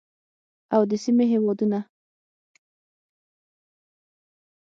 [0.75, 1.79] او د سیمې هیوادونه